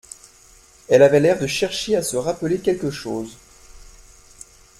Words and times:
Elle 0.89 1.03
avait 1.03 1.19
l'air 1.19 1.37
de 1.37 1.45
chercher 1.45 1.95
à 1.95 2.01
se 2.01 2.17
rappeler 2.17 2.57
quelque 2.57 2.89
chose. 2.89 3.37